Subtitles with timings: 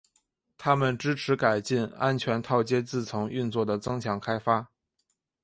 [0.57, 4.69] 它们支持改进安全套接字层运作的增强开发。